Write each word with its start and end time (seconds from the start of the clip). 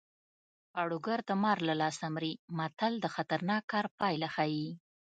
پاړوګر 0.73 1.19
د 1.29 1.31
مار 1.43 1.57
له 1.69 1.75
لاسه 1.81 2.05
مري 2.15 2.33
متل 2.57 2.93
د 3.01 3.05
خطرناک 3.15 3.63
کار 3.71 3.85
پایله 3.99 4.27
ښيي 4.35 4.67